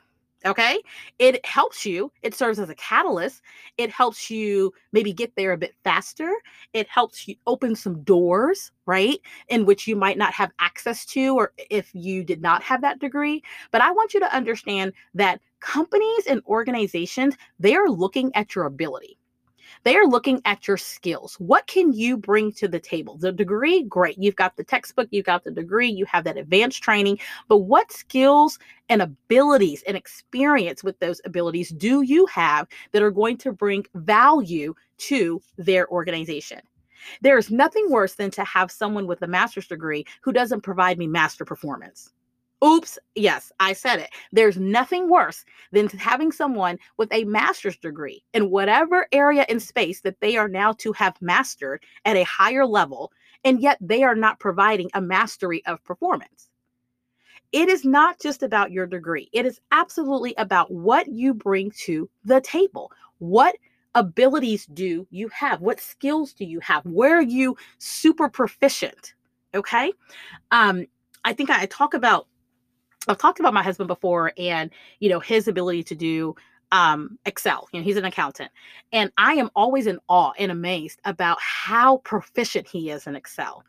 [0.45, 0.81] Okay.
[1.19, 2.11] It helps you.
[2.21, 3.41] It serves as a catalyst.
[3.77, 6.29] It helps you maybe get there a bit faster.
[6.73, 9.19] It helps you open some doors, right?
[9.47, 12.99] In which you might not have access to, or if you did not have that
[12.99, 13.41] degree.
[13.71, 18.65] But I want you to understand that companies and organizations, they are looking at your
[18.65, 19.17] ability.
[19.83, 21.35] They are looking at your skills.
[21.35, 23.17] What can you bring to the table?
[23.17, 24.17] The degree, great.
[24.17, 27.91] You've got the textbook, you've got the degree, you have that advanced training, but what
[27.91, 33.51] skills and abilities and experience with those abilities do you have that are going to
[33.51, 36.59] bring value to their organization?
[37.21, 41.07] There's nothing worse than to have someone with a master's degree who doesn't provide me
[41.07, 42.11] master performance.
[42.63, 44.09] Oops, yes, I said it.
[44.33, 50.01] There's nothing worse than having someone with a master's degree in whatever area in space
[50.01, 53.13] that they are now to have mastered at a higher level,
[53.45, 56.49] and yet they are not providing a mastery of performance.
[57.53, 62.09] It is not just about your degree, it is absolutely about what you bring to
[62.25, 62.91] the table.
[63.19, 63.55] What
[63.95, 65.61] abilities do you have?
[65.61, 66.85] What skills do you have?
[66.85, 69.13] Where are you super proficient?
[69.55, 69.93] Okay.
[70.51, 70.85] Um,
[71.25, 72.27] I think I talk about
[73.07, 76.35] I've talked about my husband before and, you know, his ability to do
[76.71, 77.67] um, Excel.
[77.71, 78.51] You know, he's an accountant.
[78.91, 83.63] And I am always in awe and amazed about how proficient he is in Excel.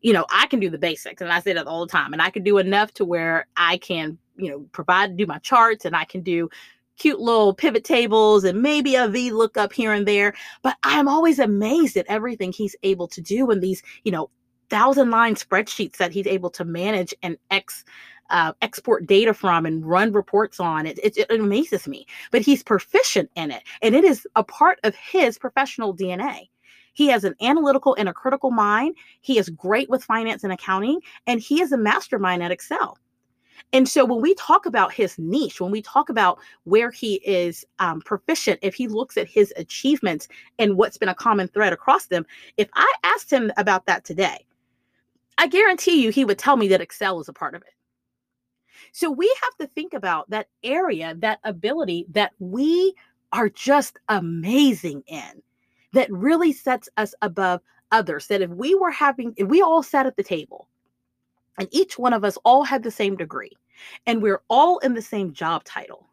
[0.00, 2.12] You know, I can do the basics and I say that all the time.
[2.12, 5.84] And I can do enough to where I can, you know, provide, do my charts
[5.84, 6.48] and I can do
[6.96, 10.34] cute little pivot tables and maybe a V lookup here and there.
[10.62, 14.30] But I'm always amazed at everything he's able to do in these, you know,
[14.70, 17.84] thousand line spreadsheets that he's able to manage and X
[18.30, 20.86] uh, export data from and run reports on.
[20.86, 22.06] It, it, it amazes me.
[22.30, 26.48] But he's proficient in it, and it is a part of his professional DNA.
[26.92, 28.96] He has an analytical and a critical mind.
[29.20, 32.98] He is great with finance and accounting, and he is a mastermind at Excel.
[33.72, 37.64] And so when we talk about his niche, when we talk about where he is
[37.78, 42.06] um, proficient, if he looks at his achievements and what's been a common thread across
[42.06, 44.44] them, if I asked him about that today,
[45.38, 47.74] I guarantee you he would tell me that Excel is a part of it.
[48.92, 52.94] So we have to think about that area, that ability that we
[53.32, 55.42] are just amazing in,
[55.92, 57.60] that really sets us above
[57.92, 58.26] others.
[58.28, 60.68] That if we were having, if we all sat at the table
[61.58, 63.56] and each one of us all had the same degree
[64.06, 66.06] and we're all in the same job title,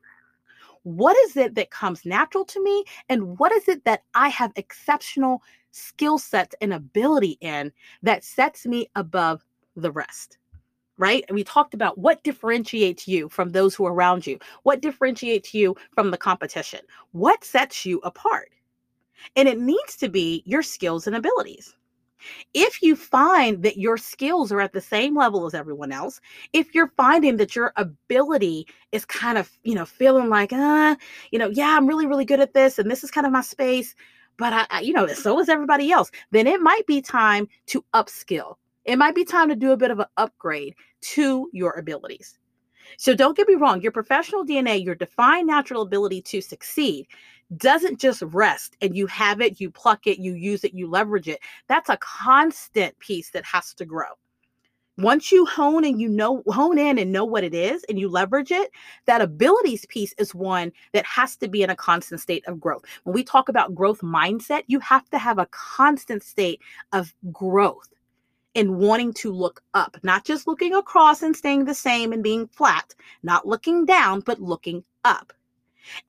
[0.83, 2.85] what is it that comes natural to me?
[3.09, 8.65] And what is it that I have exceptional skill sets and ability in that sets
[8.65, 9.43] me above
[9.75, 10.37] the rest?
[10.97, 11.23] Right?
[11.27, 15.53] And we talked about what differentiates you from those who are around you, what differentiates
[15.53, 16.81] you from the competition,
[17.11, 18.51] what sets you apart.
[19.35, 21.75] And it needs to be your skills and abilities.
[22.53, 26.19] If you find that your skills are at the same level as everyone else,
[26.51, 30.95] if you're finding that your ability is kind of, you know, feeling like, uh,
[31.31, 33.41] you know, yeah, I'm really, really good at this and this is kind of my
[33.41, 33.95] space,
[34.37, 37.85] but I, I you know, so is everybody else, then it might be time to
[37.93, 38.55] upskill.
[38.85, 42.37] It might be time to do a bit of an upgrade to your abilities.
[42.97, 47.07] So don't get me wrong, your professional DNA, your defined natural ability to succeed
[47.57, 51.27] doesn't just rest and you have it, you pluck it, you use it, you leverage
[51.27, 51.39] it.
[51.67, 54.07] That's a constant piece that has to grow.
[54.97, 58.09] Once you hone and you know hone in and know what it is and you
[58.09, 58.71] leverage it,
[59.05, 62.83] that abilities piece is one that has to be in a constant state of growth.
[63.03, 66.61] When we talk about growth mindset, you have to have a constant state
[66.93, 67.89] of growth
[68.57, 72.47] and wanting to look up, not just looking across and staying the same and being
[72.47, 75.31] flat, not looking down, but looking up.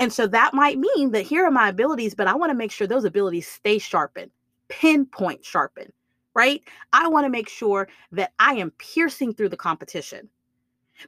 [0.01, 2.73] And so that might mean that here are my abilities, but I want to make
[2.73, 4.31] sure those abilities stay sharpened,
[4.69, 5.93] pinpoint sharpened,
[6.35, 6.63] right?
[6.95, 10.31] I want to make sure that I am piercing through the competition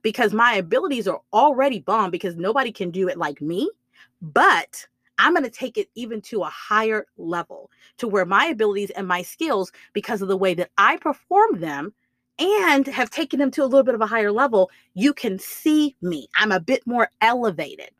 [0.02, 3.70] because my abilities are already bomb because nobody can do it like me.
[4.20, 4.86] But
[5.20, 9.06] I'm going to take it even to a higher level to where my abilities and
[9.06, 11.92] my skills, because of the way that I perform them
[12.38, 15.94] and have taken them to a little bit of a higher level, you can see
[16.00, 16.26] me.
[16.36, 17.90] I'm a bit more elevated.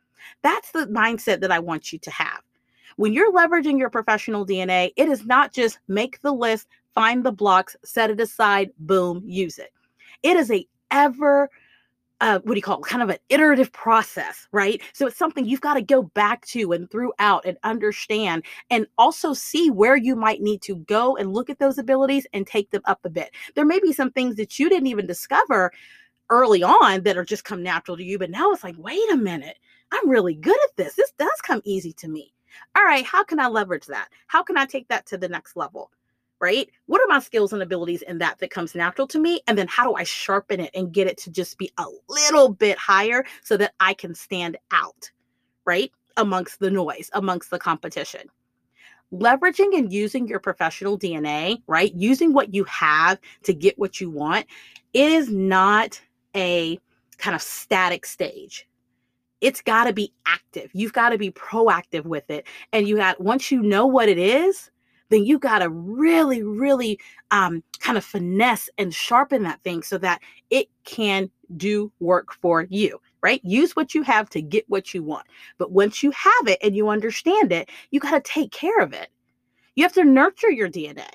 [0.41, 2.41] That's the mindset that I want you to have.
[2.95, 7.31] When you're leveraging your professional DNA, it is not just make the list, find the
[7.31, 9.71] blocks, set it aside, boom, use it.
[10.23, 11.49] It is a ever
[12.21, 12.85] uh, what do you call it?
[12.85, 14.81] Kind of an iterative process, right?
[14.93, 19.33] So it's something you've got to go back to and throughout and understand, and also
[19.33, 22.83] see where you might need to go and look at those abilities and take them
[22.85, 23.31] up a bit.
[23.55, 25.71] There may be some things that you didn't even discover
[26.29, 29.17] early on that are just come natural to you, but now it's like, wait a
[29.17, 29.57] minute,
[29.91, 30.93] I'm really good at this.
[30.93, 32.33] This does come easy to me.
[32.75, 34.09] All right, how can I leverage that?
[34.27, 35.91] How can I take that to the next level?
[36.41, 36.69] Right?
[36.87, 39.41] What are my skills and abilities in that that comes natural to me?
[39.47, 42.49] And then how do I sharpen it and get it to just be a little
[42.49, 45.11] bit higher so that I can stand out,
[45.65, 45.91] right?
[46.17, 48.21] Amongst the noise, amongst the competition.
[49.13, 51.93] Leveraging and using your professional DNA, right?
[51.93, 54.47] Using what you have to get what you want,
[54.93, 56.01] it is not
[56.35, 56.79] a
[57.19, 58.67] kind of static stage
[59.41, 60.69] it's got to be active.
[60.73, 62.45] You've got to be proactive with it.
[62.71, 64.70] And you got, once you know what it is,
[65.11, 66.99] then you got to really, really
[67.29, 72.65] um, kind of finesse and sharpen that thing so that it can do work for
[72.69, 73.41] you, right?
[73.43, 75.27] Use what you have to get what you want.
[75.57, 78.93] But once you have it and you understand it, you got to take care of
[78.93, 79.09] it.
[79.75, 81.09] You have to nurture your DNA.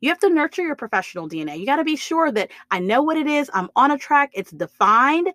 [0.00, 1.58] You have to nurture your professional DNA.
[1.58, 3.50] You got to be sure that I know what it is.
[3.52, 4.30] I'm on a track.
[4.32, 5.28] It's defined.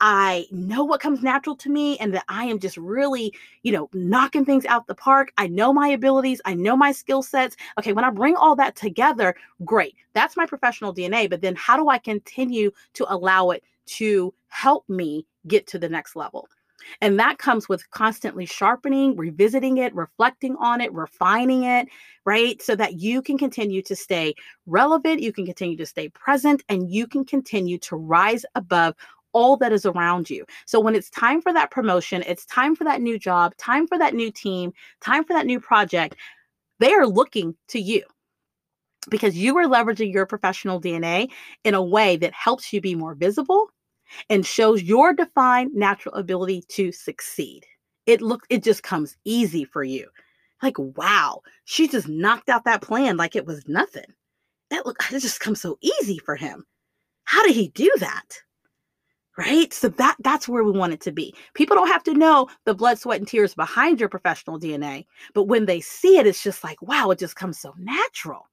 [0.00, 3.88] I know what comes natural to me and that I am just really, you know,
[3.92, 5.32] knocking things out the park.
[5.38, 7.56] I know my abilities, I know my skill sets.
[7.78, 9.34] Okay, when I bring all that together,
[9.64, 9.96] great.
[10.12, 11.28] That's my professional DNA.
[11.28, 15.88] But then how do I continue to allow it to help me get to the
[15.88, 16.48] next level?
[17.00, 21.88] And that comes with constantly sharpening, revisiting it, reflecting on it, refining it,
[22.24, 22.62] right?
[22.62, 24.34] So that you can continue to stay
[24.66, 28.94] relevant, you can continue to stay present, and you can continue to rise above
[29.32, 30.44] all that is around you.
[30.66, 33.98] So when it's time for that promotion, it's time for that new job, time for
[33.98, 36.16] that new team, time for that new project,
[36.80, 38.02] they are looking to you
[39.10, 41.30] because you are leveraging your professional DNA
[41.64, 43.68] in a way that helps you be more visible
[44.28, 47.66] and shows your defined natural ability to succeed.
[48.06, 50.08] It look it just comes easy for you.
[50.62, 54.12] Like, wow, she just knocked out that plan like it was nothing.
[54.70, 56.64] That look it just comes so easy for him.
[57.24, 58.40] How did he do that?
[59.38, 59.72] Right?
[59.72, 61.32] So that that's where we want it to be.
[61.54, 65.44] People don't have to know the blood sweat and tears behind your professional dna but
[65.44, 68.48] when they see it it's just like wow it just comes so natural.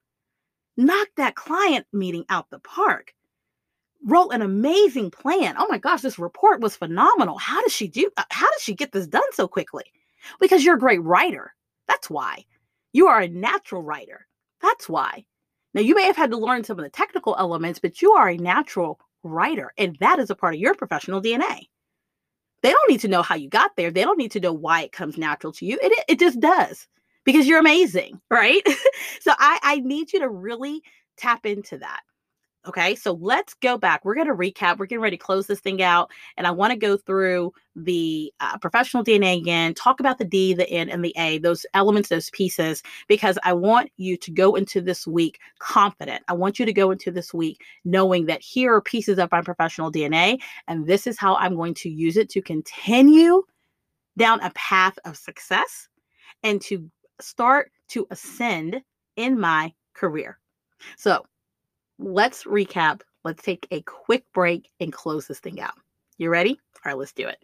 [0.77, 3.13] Knock that client meeting out the park.
[4.05, 5.55] Wrote an amazing plan.
[5.57, 7.39] Oh my gosh this report was phenomenal.
[7.39, 9.85] How does she do uh, how does she get this done so quickly?
[10.39, 11.53] Because you're a great writer.
[11.87, 12.45] That's why.
[12.93, 14.27] You are a natural writer.
[14.61, 15.25] That's why.
[15.73, 18.29] Now you may have had to learn some of the technical elements but you are
[18.29, 19.73] a natural writer.
[19.77, 21.67] And that is a part of your professional DNA.
[22.61, 23.91] They don't need to know how you got there.
[23.91, 25.77] They don't need to know why it comes natural to you.
[25.81, 26.87] It, it just does
[27.23, 28.61] because you're amazing, right?
[29.21, 30.81] so I, I need you to really
[31.17, 32.01] tap into that.
[32.67, 34.03] Okay, so let's go back.
[34.03, 34.77] We're going to recap.
[34.77, 36.09] We're getting ready to close this thing out.
[36.35, 40.53] And I want to go through the uh, professional DNA again, talk about the D,
[40.55, 44.55] the N, and the A, those elements, those pieces, because I want you to go
[44.55, 46.23] into this week confident.
[46.27, 49.41] I want you to go into this week knowing that here are pieces of my
[49.41, 53.43] professional DNA, and this is how I'm going to use it to continue
[54.17, 55.87] down a path of success
[56.41, 56.89] and to
[57.19, 58.81] start to ascend
[59.17, 60.39] in my career.
[60.97, 61.25] So,
[61.99, 63.01] let's recap.
[63.23, 65.75] Let's take a quick break and close this thing out.
[66.17, 66.59] You ready?
[66.85, 67.39] All right, let's do it.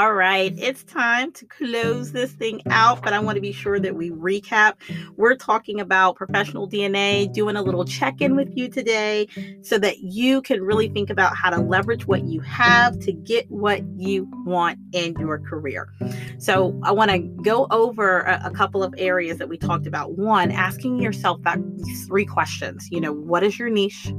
[0.00, 3.78] All right, it's time to close this thing out, but I want to be sure
[3.78, 4.76] that we recap.
[5.18, 9.28] We're talking about professional DNA, doing a little check in with you today
[9.60, 13.50] so that you can really think about how to leverage what you have to get
[13.50, 15.92] what you want in your career.
[16.38, 20.16] So, I want to go over a, a couple of areas that we talked about.
[20.16, 21.58] One, asking yourself that
[22.06, 22.88] three questions.
[22.90, 24.10] You know, what is your niche?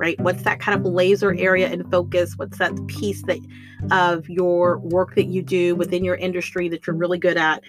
[0.00, 0.18] Right?
[0.20, 2.32] What's that kind of laser area and focus?
[2.36, 3.38] What's that piece that
[3.90, 7.62] of your work that you do within your industry that you're really good at?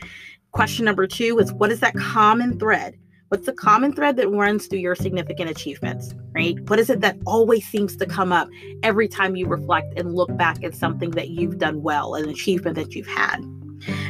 [0.51, 2.97] Question number two is what is that common thread?
[3.27, 6.57] What's the common thread that runs through your significant achievements, right?
[6.69, 8.49] What is it that always seems to come up
[8.81, 12.75] every time you reflect and look back at something that you've done well, an achievement
[12.75, 13.39] that you've had?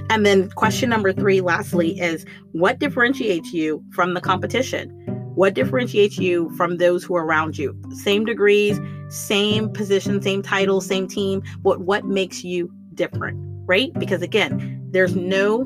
[0.09, 5.10] And then question number three, lastly, is what differentiates you from the competition?
[5.35, 7.79] What differentiates you from those who are around you?
[7.91, 8.79] Same degrees,
[9.09, 13.93] same position, same title, same team, but what makes you different, right?
[13.93, 15.63] Because again, there's no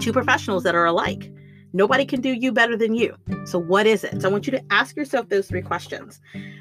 [0.00, 1.30] two professionals that are alike.
[1.72, 3.14] Nobody can do you better than you.
[3.44, 4.22] So, what is it?
[4.22, 6.20] So, I want you to ask yourself those three questions.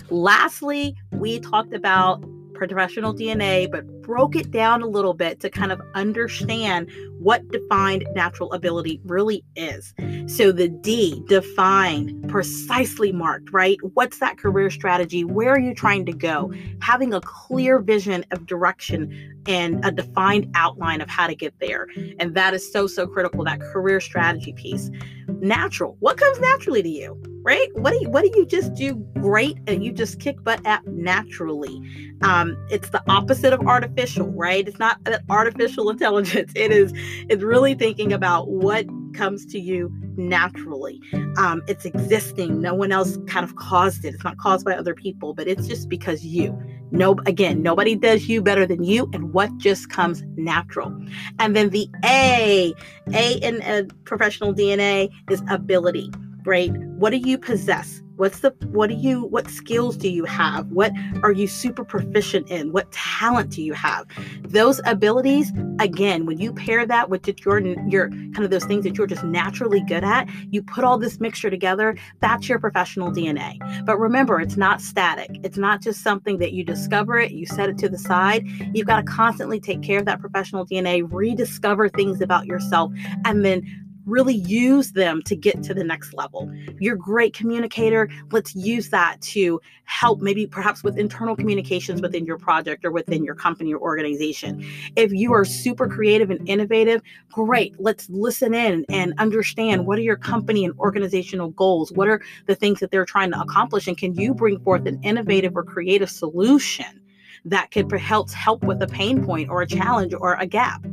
[0.09, 5.71] Lastly, we talked about professional DNA, but broke it down a little bit to kind
[5.71, 6.89] of understand
[7.19, 9.93] what defined natural ability really is.
[10.25, 13.77] So the D, defined, precisely marked, right?
[13.93, 15.23] What's that career strategy?
[15.23, 16.51] Where are you trying to go?
[16.81, 21.85] Having a clear vision of direction and a defined outline of how to get there.
[22.17, 24.89] And that is so, so critical, that career strategy piece.
[25.27, 25.97] Natural.
[25.99, 27.21] What comes naturally to you?
[27.43, 27.69] right?
[27.75, 30.85] What do you what do you just do great and you just kick butt at
[30.87, 31.81] naturally?
[32.21, 34.67] Um, it's the opposite of artificial, right?
[34.67, 36.51] It's not artificial intelligence.
[36.55, 36.93] It is
[37.29, 41.01] it's really thinking about what comes to you naturally.
[41.37, 42.61] Um, it's existing.
[42.61, 44.13] No one else kind of caused it.
[44.13, 46.57] It's not caused by other people, but it's just because you.
[46.91, 50.95] No, again, nobody does you better than you, and what just comes natural.
[51.37, 52.73] And then the A,
[53.13, 56.11] A in professional DNA is ability
[56.45, 56.71] right?
[56.71, 58.01] What do you possess?
[58.19, 60.67] What's the what do you what skills do you have?
[60.73, 60.91] What
[61.23, 62.73] are you super proficient in?
[62.73, 64.07] What talent do you have?
[64.41, 68.97] Those abilities, again, when you pair that with your your kind of those things that
[68.97, 73.57] you're just naturally good at, you put all this mixture together, that's your professional DNA.
[73.85, 75.29] But remember, it's not static.
[75.45, 78.45] It's not just something that you discover it, you set it to the side.
[78.73, 82.91] You've got to constantly take care of that professional DNA, rediscover things about yourself,
[83.23, 83.63] and then
[84.09, 86.51] really use them to get to the next level.
[86.79, 88.09] You're a great communicator.
[88.31, 93.23] Let's use that to help, maybe perhaps with internal communications within your project or within
[93.23, 94.63] your company or organization.
[94.95, 97.01] If you are super creative and innovative,
[97.31, 97.79] great.
[97.79, 101.91] Let's listen in and understand what are your company and organizational goals?
[101.91, 103.87] What are the things that they're trying to accomplish?
[103.87, 107.01] And can you bring forth an innovative or creative solution?
[107.45, 110.85] That could help help with a pain point or a challenge or a gap.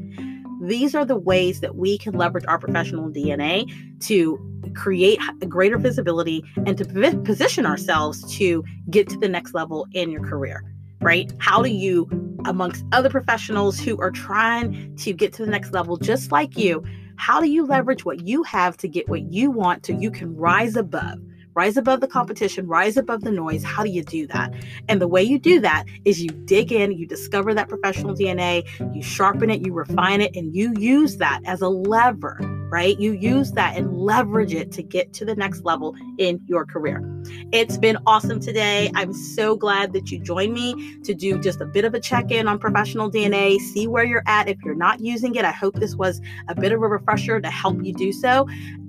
[0.62, 4.38] These are the ways that we can leverage our professional DNA to
[4.74, 6.84] create greater visibility and to
[7.24, 10.62] position ourselves to get to the next level in your career,
[11.00, 11.32] right?
[11.38, 12.08] How do you,
[12.44, 16.84] amongst other professionals who are trying to get to the next level just like you,
[17.16, 20.36] how do you leverage what you have to get what you want so you can
[20.36, 21.18] rise above?
[21.56, 23.64] Rise above the competition, rise above the noise.
[23.64, 24.54] How do you do that?
[24.88, 28.68] And the way you do that is you dig in, you discover that professional DNA,
[28.94, 32.38] you sharpen it, you refine it, and you use that as a lever,
[32.70, 32.98] right?
[32.98, 37.02] You use that and leverage it to get to the next level in your career.
[37.52, 38.90] It's been awesome today.
[38.94, 42.30] I'm so glad that you joined me to do just a bit of a check
[42.30, 44.48] in on professional DNA, see where you're at.
[44.48, 47.50] If you're not using it, I hope this was a bit of a refresher to
[47.50, 48.46] help you do so.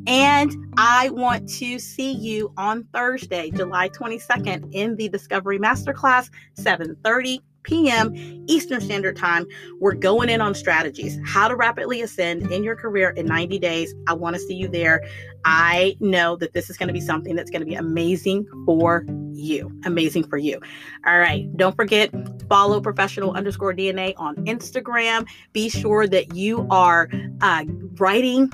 [0.08, 7.42] And I want to see you on Thursday, July 22nd in the Discovery Masterclass, 7:30
[7.68, 8.14] p.m.
[8.48, 9.46] Eastern Standard Time.
[9.80, 13.94] We're going in on strategies, how to rapidly ascend in your career in 90 days.
[14.08, 15.04] I want to see you there.
[15.46, 19.06] I know that this is going to be something that's going to be amazing for
[19.34, 19.72] you.
[19.86, 20.60] Amazing for you.
[21.06, 21.46] All right.
[21.58, 22.10] Don't forget,
[22.50, 25.28] follow professional underscore DNA on Instagram.
[25.54, 27.10] Be sure that you are
[27.42, 27.66] uh,
[28.00, 28.52] writing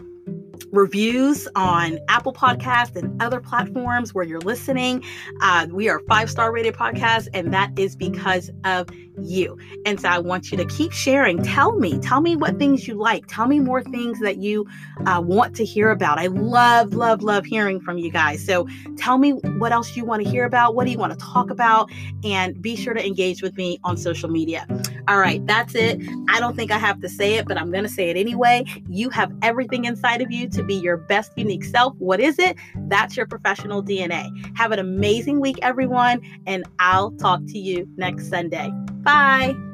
[0.71, 5.03] reviews on Apple Podcasts and other platforms where you're listening.
[5.41, 8.89] Uh, we are five star rated podcast, and that is because of
[9.21, 9.57] you.
[9.85, 11.43] And so I want you to keep sharing.
[11.43, 13.25] Tell me, tell me what things you like.
[13.27, 14.67] Tell me more things that you
[15.05, 16.19] uh, want to hear about.
[16.19, 18.45] I love, love, love hearing from you guys.
[18.45, 20.75] So tell me what else you want to hear about.
[20.75, 21.91] What do you want to talk about?
[22.23, 24.65] And be sure to engage with me on social media.
[25.07, 25.99] All right, that's it.
[26.29, 28.65] I don't think I have to say it, but I'm going to say it anyway.
[28.89, 31.93] You have everything inside of you to be your best unique self.
[31.97, 32.57] What is it?
[32.87, 34.29] That's your professional DNA.
[34.57, 38.71] Have an amazing week, everyone, and I'll talk to you next Sunday.
[39.03, 39.72] Bye.